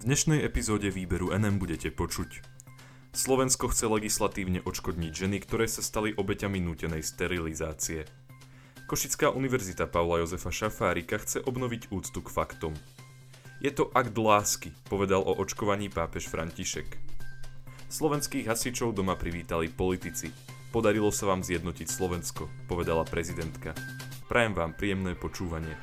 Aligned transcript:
V 0.00 0.08
dnešnej 0.08 0.40
epizóde 0.48 0.88
výberu 0.88 1.28
NM 1.28 1.60
budete 1.60 1.92
počuť. 1.92 2.40
Slovensko 3.12 3.68
chce 3.68 3.84
legislatívne 3.84 4.64
odškodniť 4.64 5.12
ženy, 5.12 5.44
ktoré 5.44 5.68
sa 5.68 5.84
stali 5.84 6.16
obeťami 6.16 6.56
nútenej 6.56 7.04
sterilizácie. 7.04 8.08
Košická 8.88 9.28
univerzita 9.28 9.84
Pavla 9.84 10.24
Jozefa 10.24 10.48
Šafárika 10.48 11.20
chce 11.20 11.44
obnoviť 11.44 11.92
úctu 11.92 12.24
k 12.24 12.32
faktom. 12.32 12.72
Je 13.60 13.68
to 13.68 13.92
akt 13.92 14.16
lásky, 14.16 14.72
povedal 14.88 15.20
o 15.20 15.36
očkovaní 15.36 15.92
pápež 15.92 16.32
František. 16.32 16.96
Slovenských 17.92 18.48
hasičov 18.48 18.96
doma 18.96 19.20
privítali 19.20 19.68
politici. 19.68 20.32
Podarilo 20.72 21.12
sa 21.12 21.28
vám 21.28 21.44
zjednotiť 21.44 21.92
Slovensko, 21.92 22.48
povedala 22.72 23.04
prezidentka. 23.04 23.76
Prajem 24.32 24.56
vám 24.56 24.72
príjemné 24.72 25.12
počúvanie. 25.12 25.76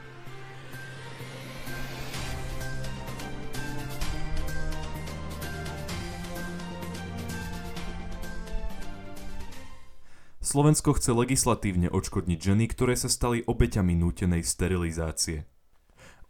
Slovensko 10.47 10.95
chce 10.95 11.11
legislatívne 11.11 11.91
odškodniť 11.91 12.39
ženy, 12.39 12.71
ktoré 12.71 12.95
sa 12.95 13.11
stali 13.11 13.43
obeťami 13.43 13.99
nútenej 13.99 14.47
sterilizácie. 14.47 15.43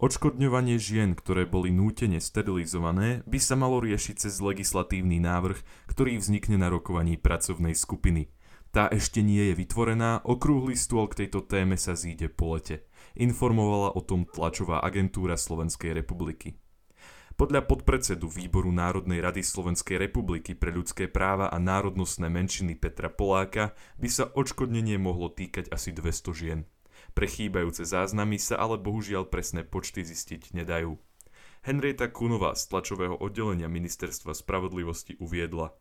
Odškodňovanie 0.02 0.74
žien, 0.74 1.14
ktoré 1.14 1.46
boli 1.46 1.70
nútene 1.70 2.18
sterilizované, 2.18 3.22
by 3.30 3.38
sa 3.38 3.54
malo 3.54 3.78
riešiť 3.78 4.26
cez 4.26 4.42
legislatívny 4.42 5.22
návrh, 5.22 5.62
ktorý 5.86 6.18
vznikne 6.18 6.58
na 6.58 6.66
rokovaní 6.66 7.14
pracovnej 7.14 7.78
skupiny. 7.78 8.34
Tá 8.74 8.90
ešte 8.90 9.22
nie 9.22 9.54
je 9.54 9.54
vytvorená, 9.54 10.26
okrúhly 10.26 10.74
stôl 10.74 11.06
k 11.06 11.22
tejto 11.22 11.46
téme 11.46 11.78
sa 11.78 11.94
zíde 11.94 12.26
po 12.26 12.58
lete. 12.58 12.90
Informovala 13.14 13.94
o 13.94 14.02
tom 14.02 14.26
tlačová 14.26 14.82
agentúra 14.82 15.38
Slovenskej 15.38 15.94
republiky. 15.94 16.58
Podľa 17.38 17.70
podpredsedu 17.70 18.26
Výboru 18.26 18.74
Národnej 18.74 19.22
rady 19.22 19.46
Slovenskej 19.46 19.94
republiky 19.94 20.58
pre 20.58 20.74
ľudské 20.74 21.06
práva 21.06 21.46
a 21.46 21.62
národnostné 21.62 22.26
menšiny 22.26 22.74
Petra 22.74 23.06
Poláka 23.06 23.78
by 24.02 24.10
sa 24.10 24.26
odškodnenie 24.26 24.98
mohlo 24.98 25.30
týkať 25.30 25.70
asi 25.70 25.94
200 25.94 26.34
žien. 26.34 26.60
Pre 27.14 27.30
chýbajúce 27.30 27.86
záznamy 27.86 28.42
sa 28.42 28.58
ale 28.58 28.74
bohužiaľ 28.82 29.30
presné 29.30 29.62
počty 29.62 30.02
zistiť 30.02 30.50
nedajú. 30.50 30.98
Henrieta 31.62 32.10
Kunová 32.10 32.58
z 32.58 32.74
tlačového 32.74 33.14
oddelenia 33.14 33.70
Ministerstva 33.70 34.34
spravodlivosti 34.34 35.14
uviedla– 35.22 35.70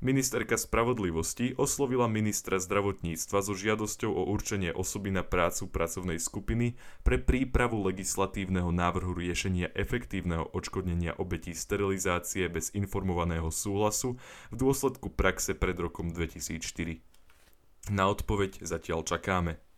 Ministerka 0.00 0.56
spravodlivosti 0.56 1.54
oslovila 1.60 2.08
ministra 2.08 2.56
zdravotníctva 2.56 3.38
so 3.44 3.52
žiadosťou 3.52 4.10
o 4.10 4.22
určenie 4.32 4.72
osoby 4.72 5.12
na 5.12 5.20
prácu 5.20 5.68
pracovnej 5.68 6.16
skupiny 6.16 6.74
pre 7.04 7.20
prípravu 7.20 7.84
legislatívneho 7.84 8.72
návrhu 8.72 9.12
riešenia 9.12 9.70
efektívneho 9.76 10.48
odškodnenia 10.50 11.16
obetí 11.20 11.52
sterilizácie 11.52 12.48
bez 12.48 12.72
informovaného 12.72 13.52
súhlasu 13.52 14.16
v 14.50 14.54
dôsledku 14.56 15.12
praxe 15.12 15.52
pred 15.52 15.76
rokom 15.76 16.10
2004. 16.10 17.04
Na 17.92 18.08
odpoveď 18.12 18.60
zatiaľ 18.60 19.06
čakáme. 19.06 19.69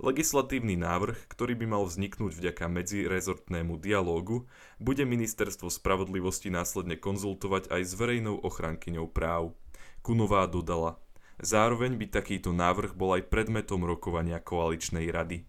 Legislatívny 0.00 0.80
návrh, 0.80 1.28
ktorý 1.28 1.60
by 1.60 1.76
mal 1.76 1.84
vzniknúť 1.84 2.32
vďaka 2.32 2.72
medzirezortnému 2.72 3.76
dialógu, 3.76 4.48
bude 4.80 5.04
Ministerstvo 5.04 5.68
spravodlivosti 5.68 6.48
následne 6.48 6.96
konzultovať 6.96 7.68
aj 7.68 7.82
s 7.84 7.92
verejnou 8.00 8.40
ochrankyňou 8.40 9.12
práv. 9.12 9.52
Kunová 10.00 10.48
dodala. 10.48 10.96
Zároveň 11.36 12.00
by 12.00 12.16
takýto 12.16 12.48
návrh 12.56 12.96
bol 12.96 13.12
aj 13.12 13.28
predmetom 13.28 13.84
rokovania 13.84 14.40
koaličnej 14.40 15.04
rady. 15.12 15.44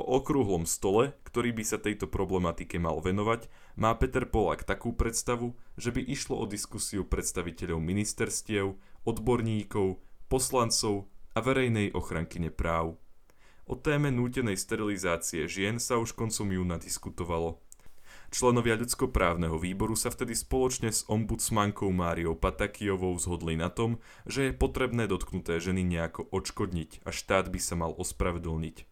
O 0.00 0.24
okrúhlom 0.24 0.64
stole, 0.64 1.12
ktorý 1.28 1.52
by 1.52 1.64
sa 1.68 1.76
tejto 1.76 2.08
problematike 2.08 2.80
mal 2.80 3.04
venovať, 3.04 3.44
má 3.76 3.92
Peter 3.92 4.24
Polák 4.24 4.64
takú 4.64 4.96
predstavu, 4.96 5.52
že 5.76 5.92
by 5.92 6.00
išlo 6.00 6.40
o 6.40 6.48
diskusiu 6.48 7.04
predstaviteľov 7.04 7.84
ministerstiev, 7.84 8.72
odborníkov, 9.04 10.00
poslancov 10.32 11.12
a 11.36 11.44
verejnej 11.44 11.92
ochrankyne 11.92 12.48
práv. 12.48 12.96
O 13.66 13.74
téme 13.74 14.14
nútenej 14.14 14.54
sterilizácie 14.54 15.50
žien 15.50 15.82
sa 15.82 15.98
už 15.98 16.14
koncom 16.14 16.46
júna 16.54 16.78
diskutovalo. 16.78 17.58
Členovia 18.30 18.78
ľudskoprávneho 18.78 19.58
výboru 19.58 19.98
sa 19.98 20.14
vtedy 20.14 20.38
spoločne 20.38 20.94
s 20.94 21.02
ombudsmankou 21.10 21.90
Máriou 21.90 22.38
Patakijovou 22.38 23.18
zhodli 23.18 23.58
na 23.58 23.66
tom, 23.66 23.98
že 24.22 24.50
je 24.50 24.52
potrebné 24.54 25.10
dotknuté 25.10 25.58
ženy 25.58 25.82
nejako 25.82 26.30
odškodniť 26.30 27.02
a 27.02 27.10
štát 27.10 27.50
by 27.50 27.58
sa 27.58 27.74
mal 27.74 27.90
ospravedlniť. 27.98 28.86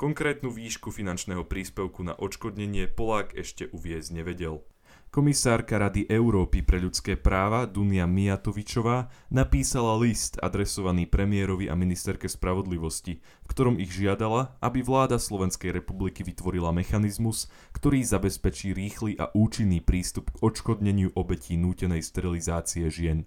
Konkrétnu 0.00 0.48
výšku 0.48 0.88
finančného 0.88 1.44
príspevku 1.44 2.00
na 2.00 2.16
odškodnenie 2.16 2.88
Polák 2.88 3.36
ešte 3.36 3.68
uviezť 3.68 4.16
nevedel. 4.16 4.64
Komisárka 5.10 5.74
Rady 5.74 6.06
Európy 6.06 6.62
pre 6.62 6.78
ľudské 6.78 7.18
práva 7.18 7.66
Dunia 7.66 8.06
Mijatovičová 8.06 9.10
napísala 9.34 9.98
list 9.98 10.38
adresovaný 10.38 11.10
premiérovi 11.10 11.66
a 11.66 11.74
ministerke 11.74 12.30
spravodlivosti, 12.30 13.18
v 13.18 13.46
ktorom 13.50 13.82
ich 13.82 13.90
žiadala, 13.90 14.54
aby 14.62 14.86
vláda 14.86 15.18
Slovenskej 15.18 15.74
republiky 15.74 16.22
vytvorila 16.22 16.70
mechanizmus, 16.70 17.50
ktorý 17.74 18.06
zabezpečí 18.06 18.70
rýchly 18.70 19.18
a 19.18 19.34
účinný 19.34 19.82
prístup 19.82 20.30
k 20.30 20.46
odškodneniu 20.46 21.10
obetí 21.18 21.58
nútenej 21.58 22.06
sterilizácie 22.06 22.86
žien. 22.86 23.26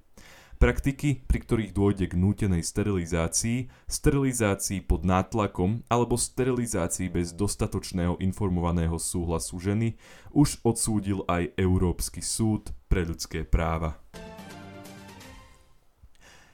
Praktiky, 0.62 1.26
pri 1.28 1.40
ktorých 1.44 1.72
dôjde 1.76 2.06
k 2.08 2.16
nútenej 2.16 2.64
sterilizácii, 2.64 3.68
sterilizácii 3.90 4.86
pod 4.86 5.04
nátlakom 5.04 5.84
alebo 5.92 6.16
sterilizácii 6.16 7.12
bez 7.12 7.36
dostatočného 7.36 8.22
informovaného 8.24 8.96
súhlasu 8.96 9.60
ženy, 9.60 10.00
už 10.32 10.64
odsúdil 10.64 11.28
aj 11.28 11.52
Európsky 11.60 12.24
súd 12.24 12.72
pre 12.88 13.04
ľudské 13.04 13.44
práva. 13.44 14.00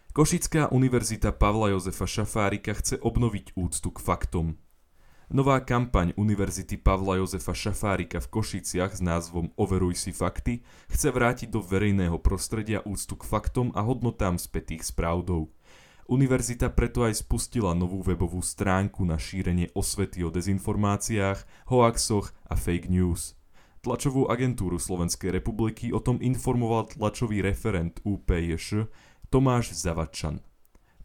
Košická 0.10 0.74
univerzita 0.74 1.32
Pavla 1.32 1.70
Jozefa 1.72 2.10
Šafárika 2.10 2.74
chce 2.76 2.98
obnoviť 3.00 3.54
úctu 3.56 3.94
k 3.94 4.00
faktom. 4.04 4.58
Nová 5.30 5.62
kampaň 5.62 6.10
Univerzity 6.18 6.74
Pavla 6.82 7.22
Jozefa 7.22 7.54
Šafárika 7.54 8.18
v 8.18 8.34
Košiciach 8.34 8.98
s 8.98 9.02
názvom 9.06 9.54
Overuj 9.62 9.94
si 9.94 10.10
fakty 10.10 10.66
chce 10.90 11.14
vrátiť 11.14 11.54
do 11.54 11.62
verejného 11.62 12.18
prostredia 12.18 12.82
úctu 12.82 13.14
k 13.14 13.30
faktom 13.30 13.70
a 13.78 13.86
hodnotám 13.86 14.42
spätých 14.42 14.82
s 14.82 14.90
pravdou. 14.90 15.54
Univerzita 16.10 16.74
preto 16.74 17.06
aj 17.06 17.22
spustila 17.22 17.78
novú 17.78 18.02
webovú 18.02 18.42
stránku 18.42 19.06
na 19.06 19.22
šírenie 19.22 19.70
osvety 19.78 20.26
o 20.26 20.34
dezinformáciách, 20.34 21.70
hoaxoch 21.70 22.34
a 22.50 22.58
fake 22.58 22.90
news. 22.90 23.38
Tlačovú 23.86 24.34
agentúru 24.34 24.82
Slovenskej 24.82 25.30
republiky 25.30 25.94
o 25.94 26.02
tom 26.02 26.18
informoval 26.26 26.90
tlačový 26.90 27.46
referent 27.46 28.02
UPJŠ 28.02 28.90
Tomáš 29.30 29.78
Zavačan. 29.78 30.42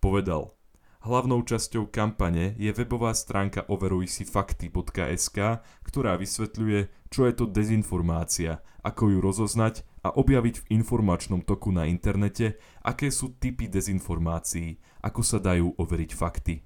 Povedal– 0.01 0.49
Hlavnou 1.05 1.45
časťou 1.45 1.93
kampane 1.93 2.57
je 2.57 2.73
webová 2.73 3.13
stránka 3.13 3.69
overujsifakty.sk, 3.69 5.39
ktorá 5.85 6.17
vysvetľuje, 6.17 7.13
čo 7.13 7.29
je 7.29 7.35
to 7.37 7.45
dezinformácia, 7.45 8.65
ako 8.81 9.13
ju 9.13 9.19
rozoznať 9.21 9.85
a 10.01 10.17
objaviť 10.17 10.65
v 10.65 10.69
informačnom 10.81 11.45
toku 11.45 11.77
na 11.77 11.85
internete, 11.85 12.57
aké 12.81 13.13
sú 13.13 13.37
typy 13.37 13.69
dezinformácií, 13.69 14.81
ako 15.05 15.21
sa 15.21 15.37
dajú 15.45 15.77
overiť 15.77 16.11
fakty. 16.17 16.65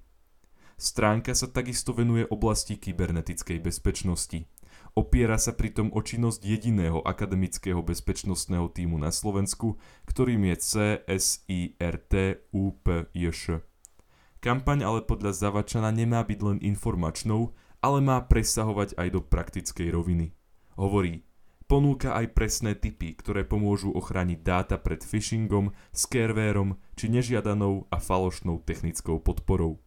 Stránka 0.78 1.34
sa 1.34 1.50
takisto 1.50 1.90
venuje 1.90 2.22
oblasti 2.30 2.78
kybernetickej 2.78 3.58
bezpečnosti. 3.58 4.46
Opiera 4.94 5.34
sa 5.34 5.50
pritom 5.50 5.90
o 5.90 5.98
činnosť 5.98 6.46
jediného 6.46 7.02
akademického 7.02 7.82
bezpečnostného 7.82 8.70
týmu 8.70 9.02
na 9.02 9.10
Slovensku, 9.10 9.82
ktorým 10.06 10.46
je 10.54 10.56
CSIRT 10.62 12.14
UPJŠ. 12.54 13.67
Kampaň 14.38 14.86
ale 14.86 15.00
podľa 15.02 15.34
Zavačana 15.34 15.90
nemá 15.90 16.22
byť 16.22 16.40
len 16.46 16.58
informačnou, 16.62 17.54
ale 17.82 17.98
má 17.98 18.22
presahovať 18.22 18.94
aj 18.94 19.08
do 19.10 19.20
praktickej 19.22 19.90
roviny. 19.90 20.34
Hovorí, 20.78 21.26
ponúka 21.66 22.14
aj 22.14 22.38
presné 22.38 22.78
typy, 22.78 23.18
ktoré 23.18 23.42
pomôžu 23.42 23.90
ochrániť 23.90 24.38
dáta 24.42 24.76
pred 24.78 25.02
phishingom, 25.02 25.74
scarewareom 25.90 26.78
či 26.94 27.10
nežiadanou 27.10 27.90
a 27.90 27.98
falošnou 27.98 28.62
technickou 28.62 29.18
podporou. 29.18 29.82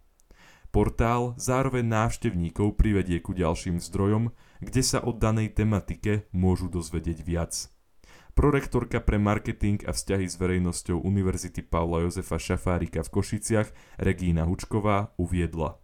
Portál 0.71 1.35
zároveň 1.35 1.83
návštevníkov 1.83 2.79
privedie 2.79 3.19
ku 3.19 3.35
ďalším 3.35 3.83
zdrojom, 3.83 4.31
kde 4.63 4.81
sa 4.83 5.03
o 5.03 5.11
danej 5.11 5.51
tematike 5.51 6.31
môžu 6.31 6.71
dozvedieť 6.71 7.19
viac. 7.27 7.67
Prorektorka 8.31 9.03
pre 9.03 9.19
marketing 9.19 9.83
a 9.83 9.91
vzťahy 9.91 10.23
s 10.23 10.39
verejnosťou 10.39 11.03
Univerzity 11.03 11.67
Pavla 11.67 12.07
Jozefa 12.07 12.39
Šafárika 12.39 13.03
v 13.03 13.11
Košiciach 13.11 13.67
Regína 13.99 14.47
Hučková 14.47 15.11
uviedla. 15.19 15.75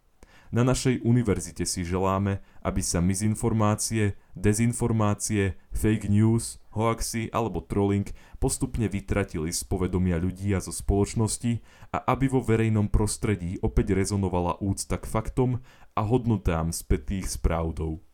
Na 0.47 0.63
našej 0.63 1.03
univerzite 1.03 1.67
si 1.67 1.83
želáme, 1.83 2.39
aby 2.63 2.79
sa 2.79 3.03
mizinformácie, 3.03 4.15
dezinformácie, 4.31 5.59
fake 5.75 6.07
news, 6.07 6.55
hoaxy 6.71 7.27
alebo 7.35 7.59
trolling 7.59 8.07
postupne 8.39 8.87
vytratili 8.87 9.51
z 9.51 9.67
povedomia 9.67 10.15
ľudí 10.15 10.55
a 10.55 10.63
zo 10.63 10.71
spoločnosti 10.71 11.59
a 11.91 11.99
aby 12.15 12.31
vo 12.31 12.39
verejnom 12.39 12.87
prostredí 12.87 13.59
opäť 13.59 13.91
rezonovala 13.91 14.55
úcta 14.63 14.95
k 14.95 15.03
faktom 15.03 15.59
a 15.99 16.01
hodnotám 16.07 16.71
spätých 16.71 17.27
s 17.27 17.35
pravdou. 17.35 18.06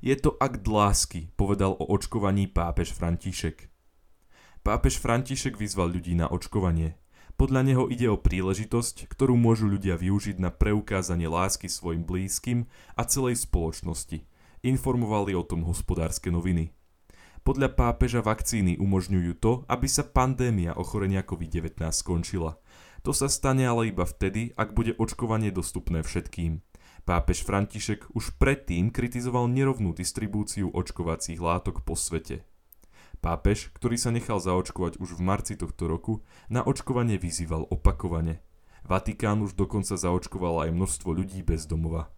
Je 0.00 0.16
to 0.16 0.32
akt 0.40 0.64
lásky, 0.64 1.28
povedal 1.36 1.76
o 1.76 1.84
očkovaní 1.92 2.48
pápež 2.48 2.96
František. 2.96 3.68
Pápež 4.64 4.96
František 4.96 5.60
vyzval 5.60 5.92
ľudí 5.92 6.16
na 6.16 6.24
očkovanie. 6.24 6.96
Podľa 7.36 7.60
neho 7.68 7.84
ide 7.92 8.08
o 8.08 8.16
príležitosť, 8.16 9.12
ktorú 9.12 9.36
môžu 9.36 9.68
ľudia 9.68 10.00
využiť 10.00 10.40
na 10.40 10.48
preukázanie 10.48 11.28
lásky 11.28 11.68
svojim 11.68 12.08
blízkym 12.08 12.64
a 12.96 13.04
celej 13.04 13.44
spoločnosti. 13.44 14.24
Informovali 14.64 15.36
o 15.36 15.44
tom 15.44 15.68
hospodárske 15.68 16.32
noviny. 16.32 16.72
Podľa 17.44 17.72
pápeža 17.76 18.24
vakcíny 18.24 18.80
umožňujú 18.80 19.32
to, 19.36 19.68
aby 19.68 19.84
sa 19.84 20.04
pandémia 20.04 20.76
ochorenia 20.80 21.20
COVID-19 21.24 21.76
skončila. 21.92 22.56
To 23.04 23.12
sa 23.12 23.28
stane 23.28 23.68
ale 23.68 23.92
iba 23.92 24.08
vtedy, 24.08 24.56
ak 24.56 24.72
bude 24.72 24.96
očkovanie 24.96 25.52
dostupné 25.52 26.04
všetkým. 26.04 26.60
Pápež 27.08 27.42
František 27.48 28.12
už 28.12 28.36
predtým 28.36 28.92
kritizoval 28.92 29.48
nerovnú 29.48 29.96
distribúciu 29.96 30.68
očkovacích 30.70 31.40
látok 31.40 31.80
po 31.80 31.96
svete. 31.96 32.44
Pápež, 33.20 33.68
ktorý 33.76 34.00
sa 34.00 34.08
nechal 34.08 34.40
zaočkovať 34.40 34.96
už 34.96 35.16
v 35.16 35.20
marci 35.20 35.54
tohto 35.56 35.88
roku, 35.88 36.24
na 36.48 36.64
očkovanie 36.64 37.20
vyzýval 37.20 37.68
opakovane. 37.68 38.40
Vatikán 38.84 39.44
už 39.44 39.56
dokonca 39.56 39.96
zaočkoval 39.96 40.68
aj 40.68 40.70
množstvo 40.72 41.12
ľudí 41.12 41.44
bez 41.44 41.68
domova. 41.68 42.08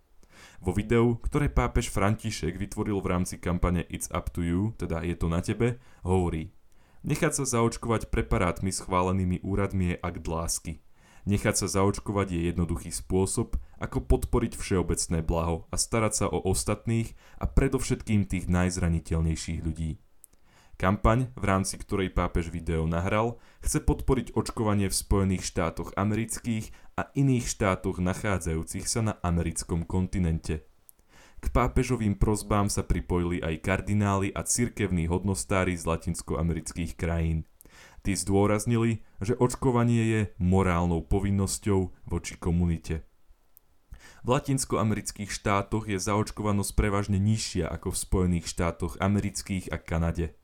Vo 0.63 0.71
videu, 0.71 1.19
ktoré 1.19 1.51
pápež 1.51 1.91
František 1.91 2.55
vytvoril 2.55 3.03
v 3.03 3.11
rámci 3.11 3.39
kampane 3.43 3.83
It's 3.91 4.11
up 4.15 4.31
to 4.31 4.47
you, 4.47 4.75
teda 4.79 5.03
je 5.03 5.15
to 5.19 5.27
na 5.27 5.43
tebe, 5.43 5.83
hovorí 6.07 6.55
Nechať 7.03 7.43
sa 7.43 7.45
zaočkovať 7.59 8.15
preparátmi 8.15 8.71
schválenými 8.71 9.43
úradmi 9.43 9.95
je 9.95 9.97
akt 9.99 10.23
lásky. 10.23 10.79
Nechať 11.23 11.55
sa 11.55 11.67
zaočkovať 11.71 12.35
je 12.35 12.41
jednoduchý 12.51 12.91
spôsob, 12.91 13.55
ako 13.79 13.99
podporiť 14.03 14.59
všeobecné 14.59 15.23
blaho 15.23 15.71
a 15.71 15.77
starať 15.79 16.13
sa 16.13 16.27
o 16.27 16.43
ostatných 16.43 17.15
a 17.39 17.47
predovšetkým 17.47 18.27
tých 18.27 18.51
najzraniteľnejších 18.51 19.63
ľudí. 19.63 20.03
Kampaň, 20.83 21.31
v 21.39 21.45
rámci 21.47 21.79
ktorej 21.79 22.11
pápež 22.11 22.51
video 22.51 22.91
nahral, 22.91 23.39
chce 23.63 23.87
podporiť 23.87 24.35
očkovanie 24.35 24.91
v 24.91 24.99
Spojených 24.99 25.47
štátoch 25.47 25.95
amerických 25.95 26.75
a 26.99 27.07
iných 27.15 27.47
štátoch 27.47 28.03
nachádzajúcich 28.03 28.91
sa 28.91 29.07
na 29.07 29.15
americkom 29.23 29.87
kontinente. 29.87 30.67
K 31.39 31.47
pápežovým 31.55 32.19
prozbám 32.19 32.67
sa 32.67 32.83
pripojili 32.83 33.43
aj 33.43 33.63
kardináli 33.63 34.35
a 34.35 34.43
cirkevní 34.43 35.07
hodnostári 35.07 35.79
z 35.79 35.87
latinskoamerických 35.87 36.99
krajín. 36.99 37.47
Tí 38.03 38.19
zdôraznili, 38.19 39.07
že 39.23 39.39
očkovanie 39.39 40.03
je 40.03 40.21
morálnou 40.43 41.07
povinnosťou 41.07 41.95
voči 42.03 42.35
komunite. 42.35 43.07
V 44.23 44.35
latinskoamerických 44.35 45.31
štátoch 45.31 45.87
je 45.87 45.99
zaočkovanosť 45.99 46.75
prevažne 46.75 47.19
nižšia 47.19 47.71
ako 47.71 47.95
v 47.95 48.01
Spojených 48.03 48.47
štátoch 48.51 48.99
amerických 48.99 49.71
a 49.71 49.79
Kanade. 49.79 50.35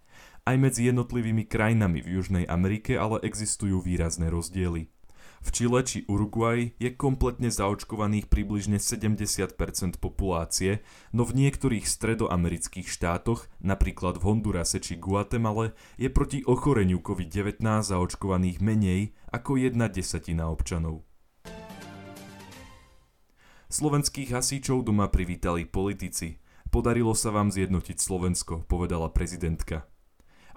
Aj 0.46 0.54
medzi 0.54 0.86
jednotlivými 0.86 1.46
krajinami 1.46 2.02
v 2.02 2.18
Južnej 2.18 2.44
Amerike 2.46 2.98
ale 2.98 3.22
existujú 3.22 3.82
výrazné 3.82 4.30
rozdiely. 4.30 4.90
V 5.38 5.48
Čile 5.54 5.86
či 5.86 6.02
Uruguay 6.10 6.74
je 6.82 6.90
kompletne 6.94 7.46
zaočkovaných 7.48 8.26
približne 8.26 8.82
70% 8.82 9.54
populácie, 10.02 10.82
no 11.14 11.22
v 11.22 11.46
niektorých 11.46 11.86
stredoamerických 11.86 12.90
štátoch, 12.90 13.46
napríklad 13.62 14.18
v 14.18 14.26
Hondurase 14.26 14.82
či 14.82 14.98
Guatemale, 14.98 15.78
je 15.94 16.10
proti 16.10 16.42
ochoreniu 16.42 16.98
COVID-19 16.98 17.62
zaočkovaných 17.62 18.58
menej 18.58 19.14
ako 19.30 19.56
jedna 19.58 19.86
desatina 19.86 20.50
občanov. 20.50 21.06
Slovenských 23.68 24.32
hasíčov 24.32 24.88
doma 24.88 25.12
privítali 25.12 25.68
politici. 25.68 26.40
Podarilo 26.72 27.12
sa 27.12 27.28
vám 27.28 27.52
zjednotiť 27.52 28.00
Slovensko, 28.00 28.64
povedala 28.64 29.12
prezidentka. 29.12 29.84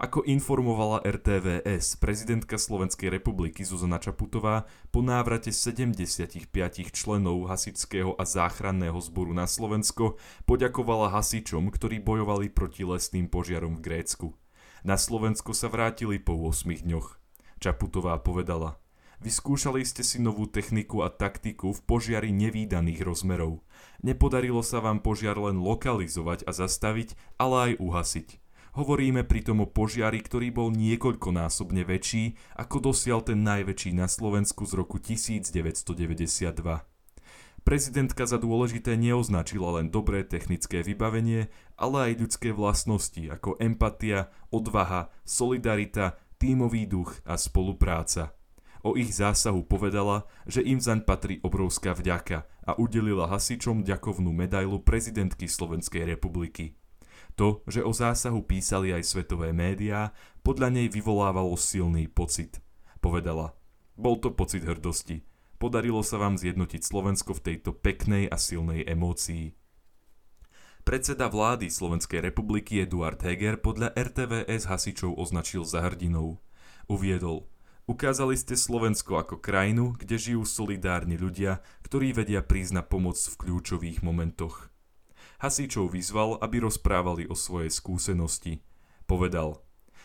Ako 0.02 0.26
informovala 0.26 1.06
RTVS, 1.06 2.02
prezidentka 2.02 2.58
Slovenskej 2.58 3.14
republiky 3.14 3.62
Zuzana 3.62 4.02
Čaputová 4.02 4.66
po 4.90 5.06
návrate 5.06 5.54
75 5.54 6.50
členov 6.90 7.46
hasičského 7.46 8.18
a 8.18 8.26
záchranného 8.26 8.98
zboru 8.98 9.30
na 9.38 9.46
Slovensko 9.46 10.18
poďakovala 10.50 11.14
hasičom, 11.14 11.70
ktorí 11.70 12.02
bojovali 12.02 12.50
proti 12.50 12.82
lesným 12.82 13.30
požiarom 13.30 13.78
v 13.78 13.94
Grécku. 13.94 14.34
Na 14.82 14.98
Slovensko 14.98 15.54
sa 15.54 15.70
vrátili 15.70 16.18
po 16.18 16.34
8 16.34 16.82
dňoch. 16.82 17.22
Čaputová 17.62 18.18
povedala, 18.26 18.82
Vyskúšali 19.22 19.86
ste 19.86 20.02
si 20.02 20.18
novú 20.18 20.50
techniku 20.50 21.06
a 21.06 21.14
taktiku 21.14 21.78
v 21.78 21.82
požiari 21.86 22.34
nevýdaných 22.34 23.06
rozmerov. 23.06 23.62
Nepodarilo 24.02 24.66
sa 24.66 24.82
vám 24.82 24.98
požiar 24.98 25.38
len 25.38 25.62
lokalizovať 25.62 26.42
a 26.50 26.58
zastaviť, 26.58 27.38
ale 27.38 27.56
aj 27.70 27.72
uhasiť. 27.78 28.42
Hovoríme 28.72 29.28
pritom 29.28 29.64
o 29.64 29.68
požiari, 29.68 30.24
ktorý 30.24 30.48
bol 30.56 30.72
niekoľkonásobne 30.72 31.84
väčší, 31.84 32.40
ako 32.56 32.96
dosial 32.96 33.20
ten 33.20 33.44
najväčší 33.44 33.92
na 33.92 34.08
Slovensku 34.08 34.64
z 34.64 34.80
roku 34.80 34.96
1992. 34.96 36.56
Prezidentka 37.68 38.24
za 38.24 38.40
dôležité 38.40 38.96
neoznačila 38.96 39.76
len 39.76 39.92
dobré 39.92 40.24
technické 40.24 40.88
vybavenie, 40.88 41.52
ale 41.76 42.16
aj 42.16 42.24
ľudské 42.24 42.50
vlastnosti 42.56 43.22
ako 43.28 43.60
empatia, 43.60 44.32
odvaha, 44.56 45.12
solidarita, 45.28 46.16
tímový 46.40 46.88
duch 46.88 47.20
a 47.28 47.36
spolupráca. 47.36 48.32
O 48.88 48.96
ich 48.96 49.14
zásahu 49.14 49.68
povedala, 49.68 50.26
že 50.48 50.64
im 50.64 50.82
zaň 50.82 51.06
patrí 51.06 51.44
obrovská 51.44 51.92
vďaka 51.92 52.50
a 52.66 52.72
udelila 52.80 53.28
hasičom 53.28 53.84
ďakovnú 53.84 54.32
medailu 54.34 54.80
prezidentky 54.82 55.46
Slovenskej 55.46 56.08
republiky. 56.08 56.81
To, 57.40 57.64
že 57.70 57.86
o 57.86 57.92
zásahu 57.96 58.44
písali 58.44 58.92
aj 58.92 59.08
svetové 59.08 59.56
médiá, 59.56 60.12
podľa 60.44 60.74
nej 60.74 60.88
vyvolávalo 60.92 61.56
silný 61.56 62.10
pocit. 62.12 62.60
Povedala, 63.00 63.56
bol 63.96 64.18
to 64.18 64.34
pocit 64.34 64.66
hrdosti. 64.66 65.22
Podarilo 65.62 66.02
sa 66.02 66.18
vám 66.18 66.42
zjednotiť 66.42 66.82
Slovensko 66.82 67.38
v 67.38 67.54
tejto 67.54 67.78
peknej 67.78 68.26
a 68.26 68.38
silnej 68.42 68.82
emócii. 68.82 69.54
Predseda 70.82 71.30
vlády 71.30 71.70
Slovenskej 71.70 72.26
republiky 72.26 72.82
Eduard 72.82 73.22
Heger 73.22 73.62
podľa 73.62 73.94
RTVS 73.94 74.66
hasičov 74.66 75.14
označil 75.14 75.62
za 75.62 75.86
hrdinou. 75.86 76.42
Uviedol, 76.90 77.46
ukázali 77.86 78.34
ste 78.34 78.58
Slovensko 78.58 79.22
ako 79.22 79.38
krajinu, 79.38 79.94
kde 79.94 80.18
žijú 80.18 80.42
solidárni 80.42 81.22
ľudia, 81.22 81.62
ktorí 81.86 82.18
vedia 82.18 82.42
prísť 82.42 82.82
na 82.82 82.84
pomoc 82.86 83.22
v 83.22 83.38
kľúčových 83.38 84.02
momentoch. 84.02 84.71
Hasíčov 85.42 85.98
vyzval, 85.98 86.38
aby 86.38 86.62
rozprávali 86.62 87.26
o 87.26 87.34
svojej 87.34 87.74
skúsenosti. 87.74 88.62
Povedal, 89.10 89.58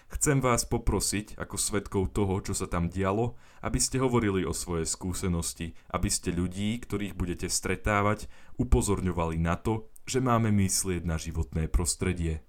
chcem 0.09 0.41
vás 0.41 0.65
poprosiť, 0.65 1.37
ako 1.37 1.61
svetkov 1.61 2.17
toho, 2.17 2.41
čo 2.41 2.57
sa 2.57 2.65
tam 2.65 2.89
dialo, 2.89 3.37
aby 3.61 3.77
ste 3.77 4.01
hovorili 4.01 4.49
o 4.49 4.57
svojej 4.57 4.89
skúsenosti, 4.89 5.77
aby 5.93 6.09
ste 6.09 6.33
ľudí, 6.33 6.81
ktorých 6.81 7.13
budete 7.13 7.53
stretávať, 7.53 8.33
upozorňovali 8.57 9.37
na 9.37 9.61
to, 9.61 9.93
že 10.09 10.25
máme 10.25 10.49
myslieť 10.57 11.05
na 11.05 11.21
životné 11.21 11.69
prostredie. 11.69 12.41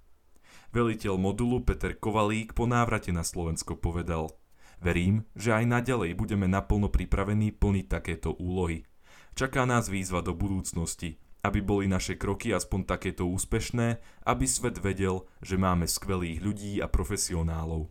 Veliteľ 0.72 1.20
modulu 1.20 1.68
Peter 1.68 1.92
Kovalík 1.92 2.56
po 2.56 2.72
návrate 2.72 3.12
na 3.12 3.28
Slovensko 3.28 3.76
povedal 3.76 4.32
Verím, 4.80 5.28
že 5.36 5.52
aj 5.52 5.68
naďalej 5.68 6.16
budeme 6.16 6.48
naplno 6.48 6.88
pripravení 6.88 7.52
plniť 7.52 7.86
takéto 7.92 8.32
úlohy. 8.32 8.88
Čaká 9.36 9.68
nás 9.68 9.92
výzva 9.92 10.24
do 10.24 10.32
budúcnosti, 10.32 11.20
aby 11.48 11.64
boli 11.64 11.88
naše 11.88 12.20
kroky 12.20 12.52
aspoň 12.52 12.84
takéto 12.84 13.24
úspešné, 13.32 14.04
aby 14.28 14.44
svet 14.44 14.84
vedel, 14.84 15.24
že 15.40 15.56
máme 15.56 15.88
skvelých 15.88 16.44
ľudí 16.44 16.84
a 16.84 16.92
profesionálov. 16.92 17.88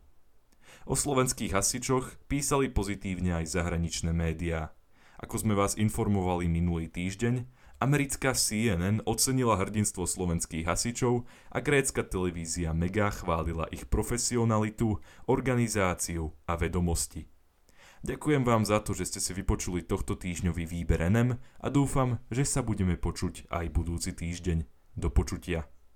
O 0.87 0.95
slovenských 0.95 1.57
hasičoch 1.57 2.21
písali 2.29 2.69
pozitívne 2.69 3.43
aj 3.43 3.57
zahraničné 3.57 4.13
médiá. 4.13 4.77
Ako 5.17 5.41
sme 5.41 5.57
vás 5.57 5.75
informovali 5.75 6.47
minulý 6.47 6.93
týždeň, 6.93 7.49
americká 7.81 8.37
CNN 8.37 9.01
ocenila 9.09 9.57
hrdinstvo 9.57 10.05
slovenských 10.05 10.69
hasičov 10.69 11.25
a 11.51 11.59
grécka 11.65 12.05
televízia 12.05 12.77
Mega 12.77 13.09
chválila 13.09 13.67
ich 13.73 13.89
profesionalitu, 13.89 15.01
organizáciu 15.27 16.37
a 16.45 16.55
vedomosti. 16.55 17.36
Ďakujem 18.07 18.47
vám 18.47 18.63
za 18.63 18.79
to, 18.79 18.95
že 18.95 19.11
ste 19.11 19.19
si 19.19 19.35
vypočuli 19.35 19.83
tohto 19.83 20.15
týždňový 20.15 20.63
výber 20.63 21.11
NM 21.11 21.43
a 21.43 21.67
dúfam, 21.75 22.23
že 22.31 22.47
sa 22.47 22.63
budeme 22.63 22.95
počuť 22.95 23.51
aj 23.51 23.67
budúci 23.75 24.15
týždeň. 24.15 24.63
Do 24.95 25.11
počutia. 25.11 25.67